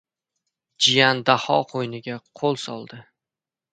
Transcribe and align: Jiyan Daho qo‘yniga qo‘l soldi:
Jiyan 0.85 1.21
Daho 1.31 1.57
qo‘yniga 1.73 2.17
qo‘l 2.41 2.59
soldi: 2.67 3.03